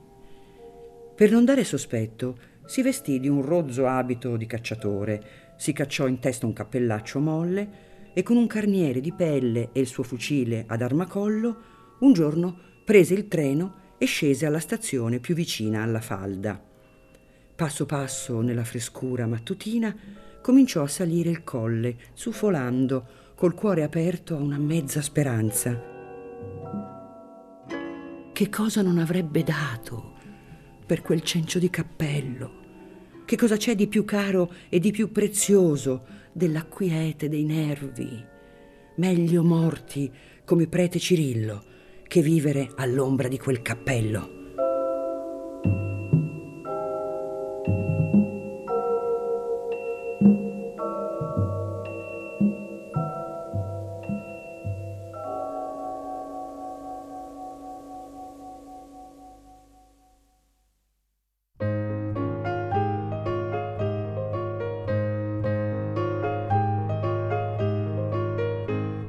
Per 1.16 1.32
non 1.32 1.44
dare 1.44 1.64
sospetto, 1.64 2.38
si 2.66 2.84
vestì 2.84 3.20
di 3.20 3.28
un 3.28 3.42
rozzo 3.42 3.88
abito 3.88 4.38
di 4.38 4.46
cacciatore, 4.46 5.56
si 5.58 5.74
cacciò 5.74 6.06
in 6.06 6.20
testa 6.20 6.46
un 6.46 6.54
cappellaccio 6.54 7.20
molle 7.20 7.86
e 8.14 8.22
con 8.22 8.38
un 8.38 8.46
carniere 8.46 9.02
di 9.02 9.14
pelle 9.14 9.70
e 9.72 9.80
il 9.80 9.88
suo 9.88 10.04
fucile 10.04 10.66
ad 10.68 10.84
armacollo, 10.84 11.62
un 12.02 12.14
giorno 12.14 12.60
prese 12.86 13.16
il 13.16 13.28
treno 13.28 13.96
e 13.98 14.06
scese 14.06 14.46
alla 14.46 14.60
stazione 14.60 15.20
più 15.20 15.34
vicina 15.34 15.82
alla 15.82 16.02
falda. 16.02 16.67
Passo 17.58 17.88
passo 17.88 18.42
nella 18.42 18.64
frescura 18.64 19.26
mattutina, 19.26 19.92
cominciò 20.44 20.84
a 20.84 20.88
salire 20.88 21.32
il 21.32 21.44
colle, 21.44 21.96
sufolando, 22.14 23.34
col 23.34 23.56
cuore 23.56 23.82
aperto 23.82 24.36
a 24.36 24.40
una 24.40 24.60
mezza 24.60 25.02
speranza. 25.02 25.82
Che 28.32 28.50
cosa 28.50 28.84
non 28.84 29.00
avrebbe 29.00 29.42
dato 29.42 30.14
per 30.86 31.02
quel 31.02 31.24
cencio 31.24 31.58
di 31.58 31.72
cappello? 31.72 33.24
Che 33.26 33.36
cosa 33.36 33.58
c'è 33.58 33.74
di 33.74 33.88
più 33.88 34.06
caro 34.06 34.54
e 34.70 34.78
di 34.78 34.92
più 34.92 35.12
prezioso 35.12 36.06
della 36.34 36.64
quiete 36.66 37.28
dei 37.28 37.44
nervi? 37.44 38.24
Meglio 38.98 39.44
morti 39.44 40.14
come 40.46 40.68
prete 40.68 41.00
Cirillo 41.00 41.64
che 42.08 42.22
vivere 42.22 42.70
all'ombra 42.76 43.28
di 43.28 43.40
quel 43.40 43.64
cappello. 43.64 44.36